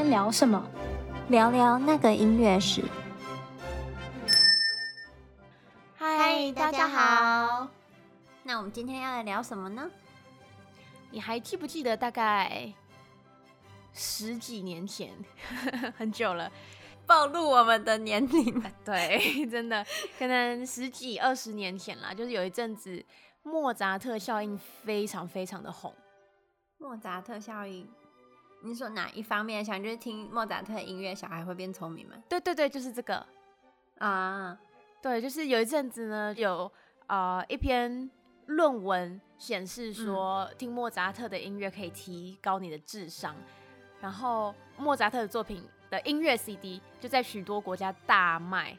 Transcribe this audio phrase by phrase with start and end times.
[0.00, 0.66] 天聊什么？
[1.28, 2.82] 聊聊那个音乐史。
[5.94, 7.68] 嗨，大家好。
[8.42, 9.90] 那我们今天要来聊什么呢？
[11.10, 12.72] 你还记不记得大概
[13.92, 15.12] 十几年前，
[15.98, 16.50] 很久了，
[17.06, 18.58] 暴露我们的年龄？
[18.82, 19.84] 对，真的，
[20.18, 23.04] 可能十几二十年前啦，就是有一阵子
[23.42, 25.94] 莫扎特效应非常非常的红。
[26.78, 27.86] 莫扎特效应，
[28.62, 29.64] 你说哪一方面？
[29.64, 32.16] 想就是听莫扎特的音乐，小孩会变聪明吗？
[32.28, 33.24] 对对对，就是这个
[33.98, 34.58] 啊。
[35.02, 36.70] 对，就是有一阵子呢，有
[37.06, 38.10] 呃一篇
[38.46, 43.34] 论文显示说，嗯、听莫扎特的音乐可以提高你的智商。
[43.98, 48.76] 然后莫扎特的作品的音乐 CD 就在许多国家大卖，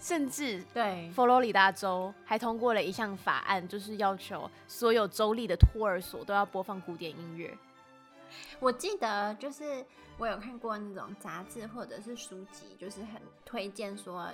[0.00, 7.56] 甚至对佛罗里达州还通过了一项法案，就是要求所有州立的托儿所都要播放古典音乐。
[8.60, 9.84] 我记得就是
[10.18, 14.30] 我有看过那种杂志或者是书籍，就是很推荐说，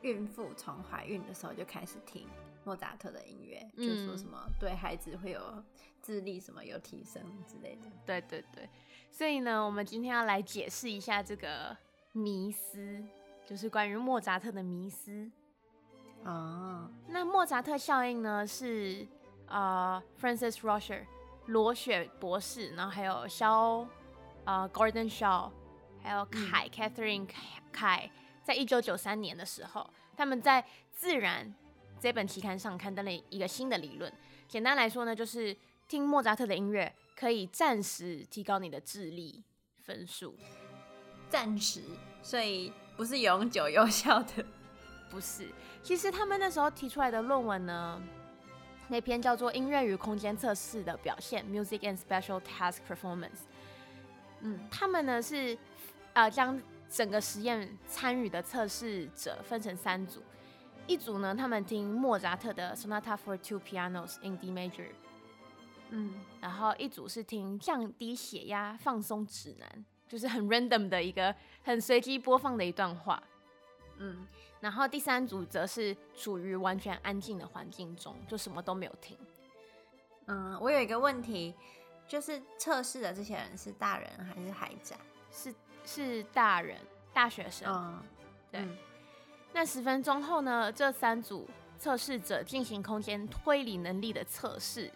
[0.00, 2.26] 孕妇从怀孕的时候就开始听
[2.64, 5.62] 莫扎特的音乐，嗯、就说什么对孩子会有
[6.02, 7.82] 智力什么有提升之类的。
[8.06, 8.68] 对对对。
[9.10, 11.76] 所以呢，我们今天要来解释一下这个
[12.12, 13.04] 迷思，
[13.44, 15.30] 就是关于莫扎特的迷思。
[16.24, 19.06] 哦，那莫扎特效应呢，是
[19.48, 21.04] 呃，Francis Rosher
[21.50, 23.86] 罗雪博士，然后还有肖
[24.44, 25.50] 呃 Gordon Shaw，
[26.02, 27.28] 还有凯、嗯、Catherine
[27.72, 28.10] 凯，
[28.42, 30.62] 在一九九三年的时候，他们在
[30.92, 31.46] 《自然》
[32.00, 34.12] 这本期刊上刊登了一个新的理论。
[34.48, 35.56] 简单来说呢，就是
[35.86, 36.92] 听莫扎特的音乐。
[37.16, 39.44] 可以暂时提高你的智力
[39.84, 40.34] 分数，
[41.28, 41.82] 暂时，
[42.22, 44.42] 所以不是永久有效的，
[45.10, 45.46] 不是。
[45.82, 48.02] 其实他们那时候提出来的论文呢，
[48.90, 53.46] 那篇叫做《音乐与空间测试的表现》（Music and Special Task Performance）。
[54.40, 55.56] 嗯，他们呢是
[56.12, 56.60] 呃将
[56.90, 60.20] 整个实验参与的测试者分成三组，
[60.88, 64.88] 一组呢他们听莫扎特的 Sonata for Two Pianos in D Major。
[65.90, 71.32] 嗯，然后一组是听降低血压放松指南，就是很 random 的一个
[71.62, 73.22] 很随机播放的一段话。
[74.02, 74.26] 嗯，
[74.60, 79.16] 然后第三组则是处于完全安静的环境中，就什么都没有听。
[80.26, 81.54] 嗯，我有一个问题，
[82.08, 85.00] 就是测试的这些人是大人还是孩子啊？
[85.30, 86.78] 是是大人，
[87.12, 87.72] 大学生。
[87.72, 88.02] 嗯，
[88.50, 88.60] 对。
[88.62, 88.76] 嗯，
[89.52, 94.90] 那十分钟后呢，这三组测试者进行空间推理能力的测试。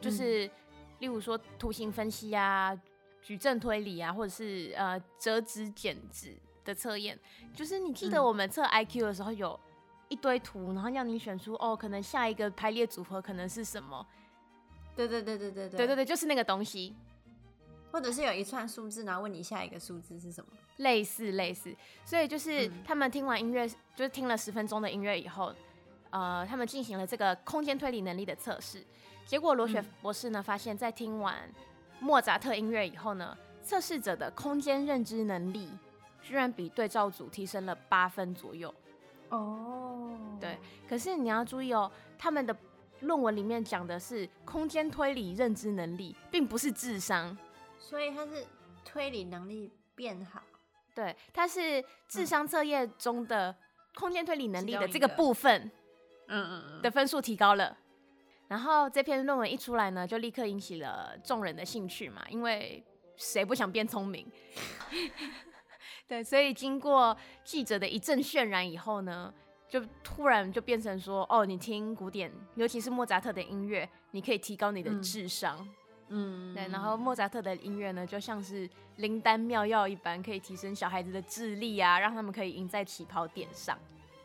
[0.00, 0.50] 就是，
[0.98, 2.76] 例如说图形分析啊、
[3.22, 7.18] 矩阵推理啊，或者是呃折纸剪纸的测验。
[7.54, 9.58] 就是你记得我们测 IQ 的时候，有
[10.08, 14.06] 一堆图，然后让你选出哦，可能下一个排列组合可能是什么？
[14.94, 16.94] 对对对对对对对对对，就是那个东西。
[17.90, 20.50] 或者是有一串数字，然后问你下一个数字是什么？
[20.78, 21.76] 类似类似。
[22.06, 25.54] 所以就是他们听完音乐，就是听了十分钟的音乐以后，
[26.08, 28.82] 呃，他们进行了这个空间推理能力的测试。
[29.26, 31.34] 结果罗雪博士呢，嗯、发现，在听完
[32.00, 35.68] 莫扎特音乐以后呢，测试者的空间认知能力
[36.22, 38.72] 居然比对照组提升了八分左右。
[39.30, 40.58] 哦，对。
[40.88, 42.56] 可是你要注意哦，他们的
[43.00, 47.36] 论文里面讲的是空间推理认知能力，并不是智商。
[47.78, 48.46] 所以它是
[48.84, 50.42] 推理能力变好。
[50.94, 53.54] 对，它是智商测验中的
[53.94, 55.70] 空间推理能力的这个部分，
[56.28, 57.76] 嗯嗯嗯，的分数提高了。
[58.48, 62.84] 然后这篇论文一出来呢，就立刻引起了众人的兴趣嘛，因为
[63.16, 64.30] 谁不想变聪明？
[66.12, 69.32] 对，所以经过记者的一阵渲染以后呢，
[69.66, 75.66] 就突然就变成说，哦，你听古典，尤其是莫扎特的音乐，你可以提高你的智商。
[76.08, 83.78] 嗯，对，然后莫扎特的音乐呢，就像是灵丹妙药一般，可以提升小孩子的智力啊，让他们可以赢在起跑点上。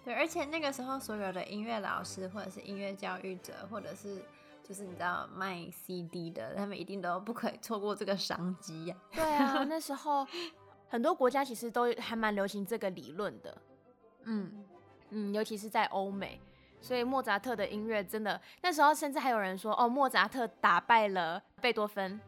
[0.03, 4.21] 对，而且那个时候，所有的音乐老师或者是音乐教育者，或者是
[4.61, 8.95] 就是你知道卖 CD 的，他们一定都不可以错过这个商机呀。
[9.13, 10.27] 对啊， 那时候
[10.87, 13.57] 很多国家其实都还蛮流行这个理论的。
[14.23, 14.65] 嗯
[15.09, 16.39] 嗯，尤其是在欧美，
[16.81, 22.19] 所以莫扎特的音乐真的那时候甚至还有人说，哦，莫扎特打败了贝多芬，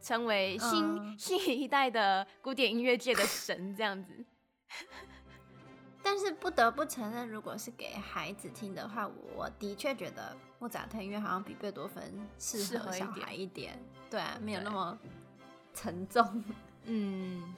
[0.00, 4.24] 成为新、嗯、新一代的古典音乐界的神，这样子。
[6.00, 12.02] 但是不得不承认，如果是给孩子听的话，我的确觉得莫扎特音乐好像比贝多芬
[12.38, 13.44] 适合小孩一点。
[13.44, 13.78] 一点
[14.08, 14.98] 对啊，没有那么
[15.74, 16.44] 沉重。
[16.84, 17.54] 嗯，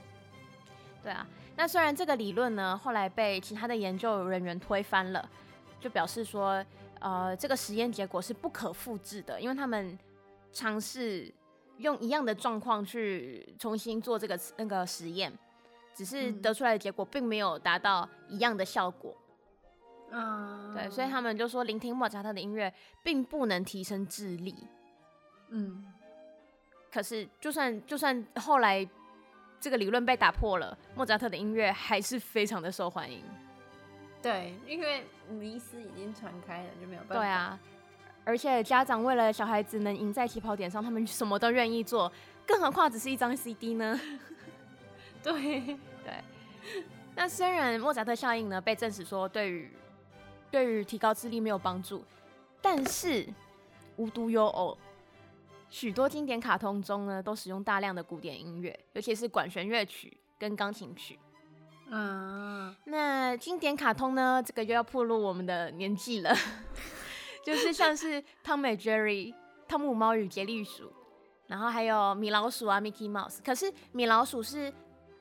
[1.02, 1.26] 对啊。
[1.56, 5.28] 那虽然这个理论呢，后来被其他的研究人员推翻了，
[5.78, 6.64] 就表示说，
[7.00, 9.98] 呃，这个实验结果是不可复制的，因为他们
[10.52, 11.30] 尝试
[11.78, 15.30] 用一样的状况去重新做这个那个实验，
[15.94, 19.14] 只是得出来的结果并没有达到一样的效果。
[20.10, 22.72] 嗯，对，所以他们就说，聆听莫扎特的音乐
[23.02, 24.54] 并不能提升智力。
[25.50, 25.84] 嗯，
[26.90, 28.88] 可是就算就算后来
[29.60, 33.22] 这个理论被打破了，莫扎特的音乐还是非常的受欢迎。
[34.22, 37.14] 对，因为迷思已经传开了，就没有办法。
[37.16, 37.58] 对啊，
[38.24, 42.10] 而且家长为了小孩子能赢在起跑点上，他们什么都愿意做，
[42.46, 44.00] 更何况只是一张 CD 呢？
[45.22, 45.60] 对
[46.02, 46.24] 对。
[47.14, 49.70] 那虽然莫扎特效应呢被证实说对于
[50.50, 52.02] 对于提高智力没有帮助，
[52.62, 53.26] 但是
[53.96, 54.76] 无独有偶，
[55.70, 61.18] 许多经典卡通中呢都使用大量的古典音乐，尤其是管弦乐曲跟钢琴曲。
[61.90, 66.34] 啊，那经典卡通呢，这个又要暴露我们的年纪了，
[67.44, 69.32] 就是像是《汤姆 Jerry》、
[69.66, 70.84] 《汤姆猫与杰利鼠》，
[71.46, 73.38] 然后还有米老鼠啊，Mickey Mouse。
[73.44, 74.72] 可是米老鼠是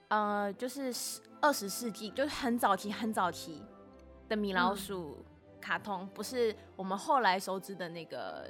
[0.09, 0.93] 呃，就是
[1.41, 3.63] 二十世纪，就是很早期、很早期。
[4.27, 5.25] 的米老鼠
[5.59, 8.47] 卡通，嗯、不是我们后来熟知的那个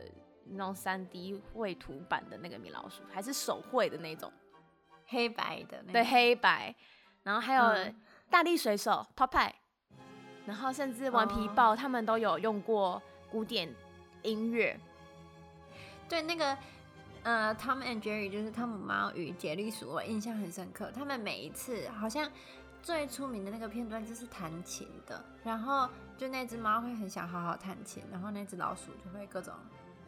[0.51, 4.31] 那种三 D 绘图版的那个米老鼠，还是手绘的那种
[5.07, 6.75] 黑白的对，黑白，
[7.23, 7.93] 然后还有
[8.29, 9.53] 大力水手 Popeye，
[10.45, 13.73] 然后甚至顽皮豹，他们都有用过古典
[14.23, 14.79] 音乐。
[16.07, 16.57] 对，那个
[17.23, 20.91] 呃，Tom and Jerry 就是汤姆猫与杰利鼠，我印象很深刻。
[20.91, 22.29] 他们每一次好像。
[22.81, 29.53] 最出名的那个片段就是弹琴的，然后就那只猫会很想好好弹琴，然后那只老鼠就会各种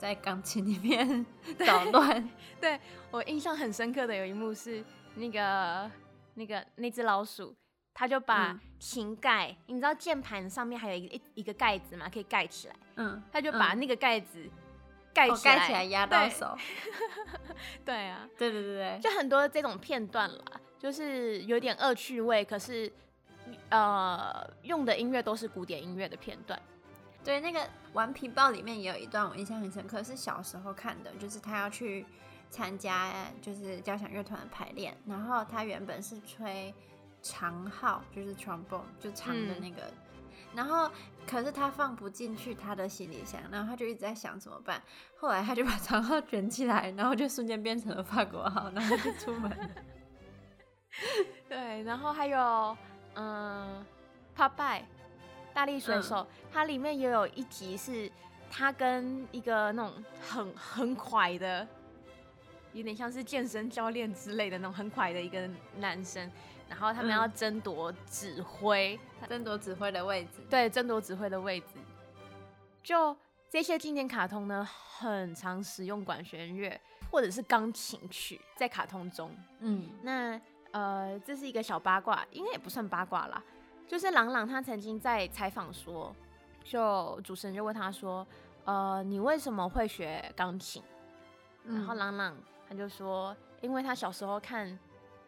[0.01, 1.23] 在钢琴里面
[1.63, 2.27] 捣乱。
[2.59, 2.79] 对，
[3.11, 4.83] 我印象很深刻的有一幕是
[5.13, 5.91] 那个
[6.33, 7.55] 那个那只老鼠，
[7.93, 14.49] 它就把琴盖，嗯、你知道键盘上面还有一一一个盖子嘛，可以盖起来，嗯，它就把那个盖子
[15.13, 16.57] 盖起来，盖起来压到手。
[17.85, 20.43] 对，对啊，对对对对，就很多这种片段啦。
[20.79, 22.91] 就是有点恶趣味，可是，
[23.69, 26.59] 呃，用的音乐都是古典音乐的片段。
[27.23, 27.59] 对，那个
[27.93, 32.05] 《顽皮豹》里面也有一段我印象很深刻，是小时候看的，就是他要去
[32.49, 36.73] 参加就是交响乐团的排练，然后他原本是吹
[37.21, 39.93] 长号，就是 trombone，就长的那个，嗯、
[40.55, 40.89] 然后
[41.27, 44.81] 可是他放不进去他的行李箱，然后他就一直在想怎么办，
[45.15, 49.69] 后来他就把长号卷起来，然后就瞬间变成了法国号，然后就出门了。
[51.47, 52.77] 对，然后还有，
[53.13, 53.85] 嗯
[54.35, 54.81] ，Popeye，
[55.53, 58.11] 大力水手，嗯、它里面也有一集是
[58.49, 61.67] 他跟一个那种很很快的，
[62.73, 66.31] 有点像是健身教练之类的那种很快的一个男生，
[66.69, 71.67] 然后他们要争夺指挥，嗯、争夺指挥的位置，对，争夺指挥的位置。
[72.83, 73.15] 就
[73.49, 80.39] 这些经典卡通呢，很常使用管弦乐或者是钢琴曲在卡通中，嗯，那。
[80.73, 83.43] 呃，这是一个小八卦，应该也不算八卦啦。
[83.87, 86.15] 就是朗朗他曾经在采访说，
[86.63, 88.25] 就主持人就问他说，
[88.65, 90.81] 呃，你为什么会学钢琴？
[91.65, 92.35] 嗯、然后朗朗
[92.67, 94.67] 他就说，因为他小时候看《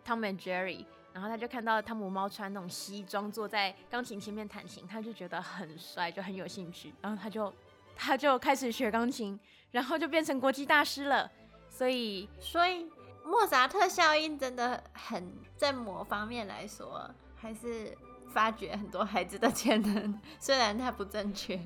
[0.06, 0.78] Tom and Jerry》，
[1.12, 7.54] 然后他就看到汤姆猫穿那种西装坐在钢琴前面弹琴，他就觉得很帅，就很有兴趣，然后他就
[7.96, 9.40] 他就开始学钢琴，
[9.72, 11.32] 然后就变成国际大师了。
[11.70, 12.90] 所以，所以。
[13.26, 17.98] 莫扎特效应真的很，在某方面来说，还是
[18.34, 21.60] 发掘很多孩子的潜能， 虽然它不正确。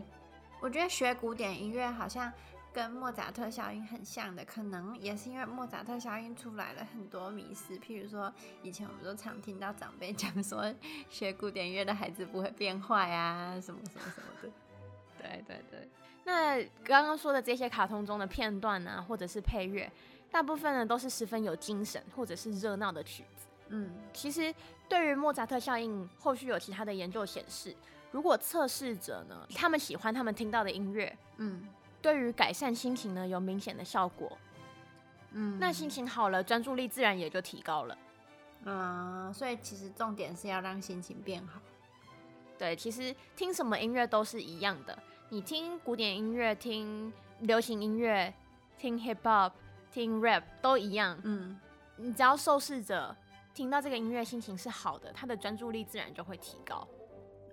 [0.59, 2.31] 我觉得学古典音乐好像
[2.73, 8.31] 跟莫扎特效应很像的，可能也是因为莫扎特效应出来了很多迷思，譬如说
[8.61, 10.73] 以前我们都常听到长辈讲说，
[11.09, 14.49] 学古典音乐的孩子不会变坏啊，什么什么什么的。
[15.19, 15.89] 对对对，
[16.25, 19.89] 那刚刚说的这些卡通中的片段呢、啊，或者是配乐。
[20.29, 23.46] 大部分呢都是十分有精神或者是热闹的曲子。
[23.69, 24.53] 嗯，其实
[24.87, 27.75] 对于莫扎特效应，后续有其他的研究显示，
[28.11, 31.67] 如果测试者呢，他们喜欢他们听到的音乐，嗯，
[32.01, 34.37] 对于改善心情呢有明显的效果。
[35.31, 37.97] 嗯，那心情好了，专注力自然也就提高了。
[38.63, 41.59] 嗯，所以其实重点是要让心情变好。
[42.57, 44.97] 对，其实听什么音乐都是一样的，
[45.29, 48.33] 你听古典音乐、听流行音乐、
[48.77, 49.51] 听 hip hop。
[49.89, 51.57] 听 rap 都一样，嗯，
[51.95, 53.15] 你只要受试者
[53.57, 56.87] 听到这个音乐，心情是好的，他的专注力自然就会提高。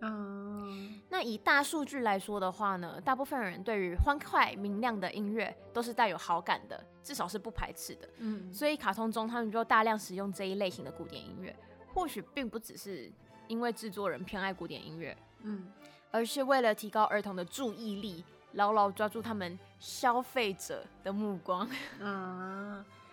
[0.02, 8.06] 嗯，那以大数据来说的话呢，大部分人对于欢快明亮的音乐都是带有好感的，至少是不排斥的。
[8.18, 11.56] 嗯，所以卡通中他们就大量使用这一类型的古典音乐，
[11.94, 13.11] 或许并不只是
[13.49, 15.73] 因为制作人偏爱古典音乐，嗯，
[16.11, 18.23] 而是为了提高儿童的注意力。
[18.52, 21.68] 牢牢抓住他们消费者的目光。
[21.99, 22.84] 嗯，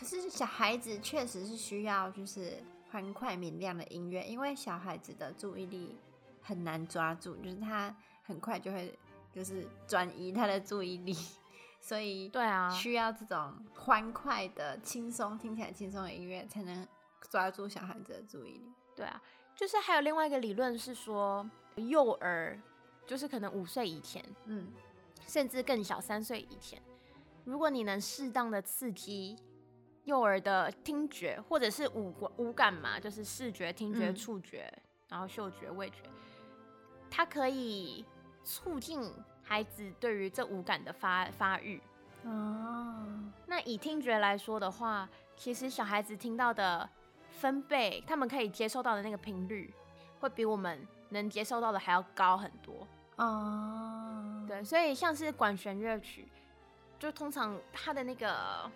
[0.00, 2.56] 可是小孩子确实是需要就是
[2.90, 5.94] 欢快明亮的音乐，因为小孩子的注意力
[6.40, 8.98] 很难抓住，就是他很快就会
[9.30, 11.14] 就是转移他的注意力，
[11.82, 16.88] 所以对啊，需要这种欢快的、轻松听起来轻松的音乐才能
[17.28, 18.72] 抓住小孩子的注意力。
[18.96, 19.22] 对啊，
[19.54, 22.58] 就是还有另外一个理论是说，幼儿
[23.06, 24.72] 就是可能五岁以前，嗯，
[25.26, 26.80] 甚至更小三岁以前，
[27.44, 29.36] 如果你能适当的刺激
[30.04, 36.02] 幼儿的听觉或者是五五感嘛，就是视觉、听觉、触觉，嗯、然后嗅觉、味觉，
[37.10, 38.04] 它可以
[38.44, 41.80] 促进孩子对于这五感的发发育。
[42.24, 43.06] 哦，
[43.46, 46.88] 那以听觉来说的话，其实小孩子听到的。
[47.32, 49.72] 分贝，他们可以接受到的那个频率，
[50.18, 54.40] 会比我们能接受到的还要高很多哦。
[54.40, 54.48] Oh.
[54.48, 56.28] 对，所以像是管弦乐曲，
[56.98, 58.70] 就通常它的那个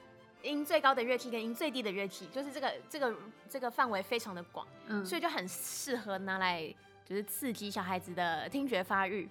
[0.45, 3.17] 音最高的乐器跟音最低的乐器，就是这个这个
[3.49, 6.63] 这个范围非常的广，嗯，所以就很适合拿来
[7.05, 9.29] 就是刺激小孩子的听觉发育。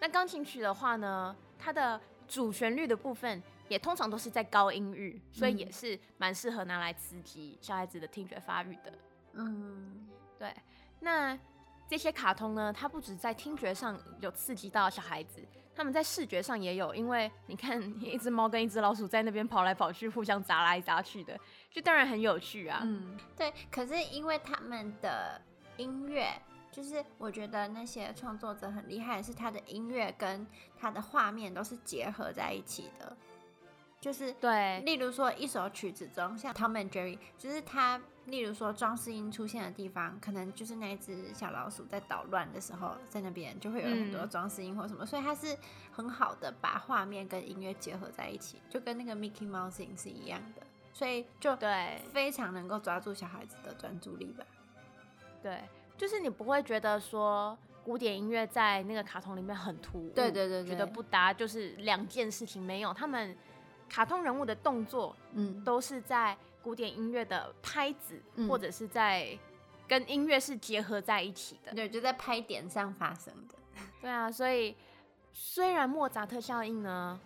[0.00, 3.42] 那钢琴曲的话呢，它的主旋律的部分。
[3.66, 8.92] 也通常都是在高音域，所以也是蛮适合拿来刺激小孩子的听觉发育的。
[9.32, 10.06] 嗯，
[10.38, 10.54] 对。
[11.00, 11.36] 那
[11.88, 15.40] 这些卡通呢，它不止在听觉上有刺激到小孩子，
[15.74, 16.94] 他们在视觉上也有。
[16.94, 21.38] 因为你看， 一只猫跟一只老鼠在那边跑来跑去，互相砸来砸去的，
[21.70, 22.80] 就当然很有趣啊。
[22.82, 23.52] 嗯，对。
[23.70, 25.40] 可是因为他们的
[25.76, 26.30] 音乐，
[26.70, 30.46] 就是我觉得那些创作者很厉害的是，他的音乐跟
[30.78, 33.16] 他的画面都是结合在一起的。
[34.00, 45.56] 就是对，例如说一首曲子中，像 Tom and Jerry，就是它，例如说装饰音出现的地方，可能就是那只小老鼠在捣乱的时候，在那边就会有很多装饰音或什么，嗯、所以它是
[45.92, 50.62] 很好的把画面跟音乐结合在一起，就跟那个 Mickey Mouse 音是一样的，
[50.92, 54.44] 所以就对，非常能够抓住小孩子的专注力吧。
[55.42, 55.62] 对，
[55.98, 63.36] 就是你不会觉得说古典音乐在那个卡通里面很突兀，对对对，对，觉得不搭，就是两件事情没有他们。
[63.94, 69.38] 卡通人物的动作，嗯，都是在古典音乐的拍子，嗯，或者是在
[69.86, 73.54] 跟音乐是结合在一起的，对，就在拍点上发生的。
[74.00, 74.74] 对啊，所以
[75.32, 77.20] 虽然莫扎特效应呢，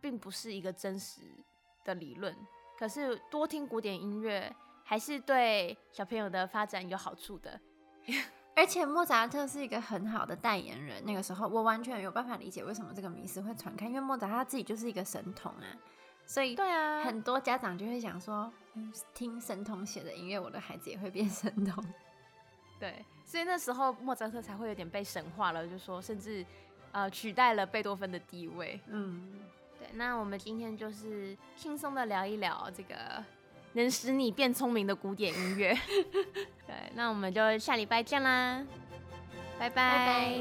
[0.00, 1.20] 并不是一个真实
[1.84, 2.32] 的理论，
[2.78, 4.54] 可是多听古典音乐
[4.84, 7.60] 还是对小朋友的发展有好处的。
[8.56, 11.04] 而且莫扎特是一个很好的代言人。
[11.04, 15.64] 那个时候，我完全有办法理解为什么这个迷思会传开，因为莫扎特他自己就是一个神童啊，
[16.24, 21.84] 所以对啊，很多家长就会想说，嗯，听神童写的音乐，我的孩子也会变神童。
[22.80, 26.44] 对，所以那时候莫扎特才会有点被神化了，就说甚至
[26.92, 28.80] 呃取代了贝多芬的地位。
[28.86, 29.32] 嗯，
[29.78, 29.88] 对。
[29.92, 33.22] 那我们今天就是轻松的聊一聊这个。
[33.80, 35.76] 能使你变聪明的古典音乐，
[36.66, 38.64] 对，那我们就下礼拜见啦，
[39.58, 40.40] 拜拜。